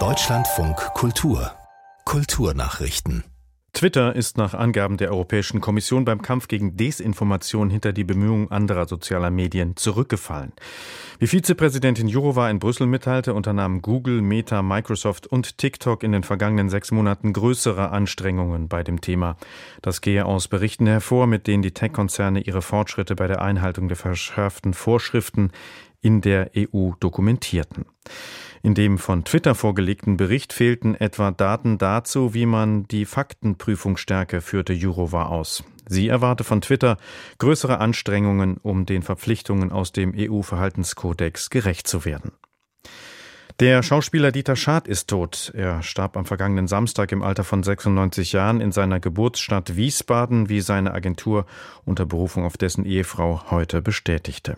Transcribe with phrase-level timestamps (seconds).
[0.00, 1.52] Deutschlandfunk Kultur
[2.04, 3.22] Kulturnachrichten
[3.72, 8.88] Twitter ist nach Angaben der Europäischen Kommission beim Kampf gegen Desinformation hinter die Bemühungen anderer
[8.88, 10.52] sozialer Medien zurückgefallen.
[11.20, 16.70] Wie Vizepräsidentin Jourova in Brüssel mitteilte, unternahmen Google, Meta, Microsoft und TikTok in den vergangenen
[16.70, 19.36] sechs Monaten größere Anstrengungen bei dem Thema.
[19.82, 23.96] Das gehe aus Berichten hervor, mit denen die Tech-Konzerne ihre Fortschritte bei der Einhaltung der
[23.96, 25.52] verschärften Vorschriften
[26.04, 27.86] in der EU dokumentierten.
[28.62, 34.72] In dem von Twitter vorgelegten Bericht fehlten etwa Daten dazu, wie man die Faktenprüfungsstärke führte
[34.72, 35.64] Jurova aus.
[35.86, 36.96] Sie erwarte von Twitter
[37.38, 42.32] größere Anstrengungen, um den Verpflichtungen aus dem EU-Verhaltenskodex gerecht zu werden.
[43.60, 45.52] Der Schauspieler Dieter Schad ist tot.
[45.54, 50.60] Er starb am vergangenen Samstag im Alter von 96 Jahren in seiner Geburtsstadt Wiesbaden, wie
[50.60, 51.46] seine Agentur
[51.84, 54.56] unter Berufung auf dessen Ehefrau heute bestätigte.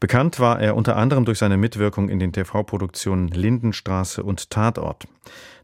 [0.00, 5.06] Bekannt war er unter anderem durch seine Mitwirkung in den TV-Produktionen Lindenstraße und Tatort.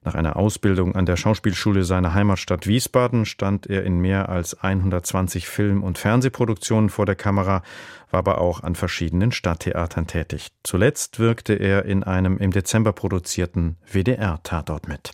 [0.03, 5.47] Nach einer Ausbildung an der Schauspielschule seiner Heimatstadt Wiesbaden stand er in mehr als 120
[5.47, 7.63] Film- und Fernsehproduktionen vor der Kamera,
[8.11, 10.53] war aber auch an verschiedenen Stadttheatern tätig.
[10.63, 15.13] Zuletzt wirkte er in einem im Dezember produzierten WDR-Tatort mit.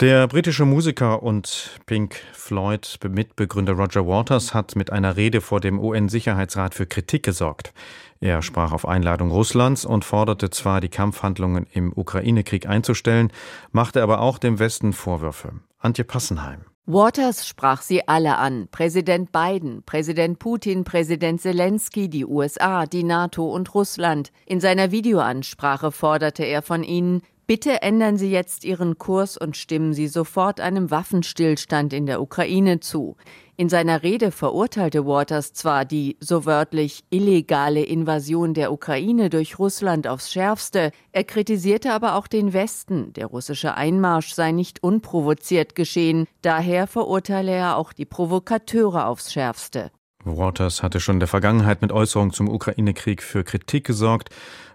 [0.00, 5.80] Der britische Musiker und Pink Floyd Mitbegründer Roger Waters hat mit einer Rede vor dem
[5.80, 7.72] UN-Sicherheitsrat für Kritik gesorgt.
[8.20, 13.32] Er sprach auf Einladung Russlands und forderte zwar, die Kampfhandlungen im Ukraine-Krieg einzustellen,
[13.72, 15.54] machte aber auch dem Westen Vorwürfe.
[15.80, 16.60] Antje Passenheim.
[16.86, 18.68] Waters sprach sie alle an.
[18.70, 24.30] Präsident Biden, Präsident Putin, Präsident Zelensky, die USA, die NATO und Russland.
[24.46, 29.94] In seiner Videoansprache forderte er von ihnen, Bitte ändern Sie jetzt Ihren Kurs und stimmen
[29.94, 33.16] Sie sofort einem Waffenstillstand in der Ukraine zu.
[33.56, 40.06] In seiner Rede verurteilte Waters zwar die, so wörtlich, illegale Invasion der Ukraine durch Russland
[40.06, 46.26] aufs schärfste, er kritisierte aber auch den Westen, der russische Einmarsch sei nicht unprovoziert geschehen,
[46.42, 49.90] daher verurteile er auch die Provokateure aufs schärfste.
[50.36, 54.30] Waters hatte schon in der Vergangenheit mit Äußerungen zum Ukraine-Krieg für Kritik gesorgt,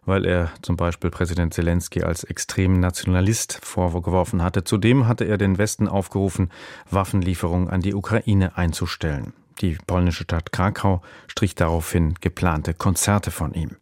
[0.06, 4.64] weil er zum Beispiel Präsident Zelensky als extremen Nationalist vorgeworfen hatte.
[4.64, 6.52] Zudem hatte er den Westen aufgerufen,
[6.90, 9.34] Waffenlieferungen an die Ukraine einzustellen.
[9.62, 13.78] Die polnische Stadt Krakau strich daraufhin geplante Konzerte von ihm.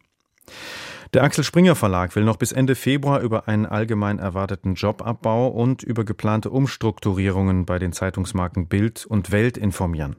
[1.14, 5.82] Der Axel Springer Verlag will noch bis Ende Februar über einen allgemein erwarteten Jobabbau und
[5.82, 10.16] über geplante Umstrukturierungen bei den Zeitungsmarken Bild und Welt informieren.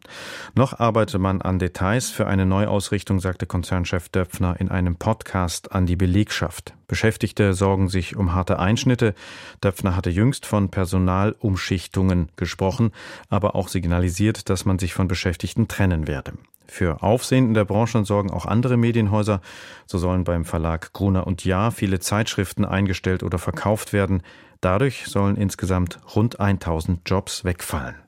[0.54, 5.88] Noch arbeite man an Details für eine Neuausrichtung, sagte Konzernchef Döpfner in einem Podcast an
[5.88, 6.76] die Belegschaft.
[6.88, 9.16] Beschäftigte sorgen sich um harte Einschnitte.
[9.64, 12.92] Döpfner hatte jüngst von Personalumschichtungen gesprochen,
[13.30, 16.34] aber auch signalisiert, dass man sich von Beschäftigten trennen werde.
[16.68, 19.42] Für Aufsehen in der Branche sorgen auch andere Medienhäuser.
[19.86, 24.24] So sollen beim Verlag Gruner und Jahr viele Zeitschriften eingestellt oder verkauft werden.
[24.62, 28.03] Dadurch sollen insgesamt rund 1000 Jobs wegfallen.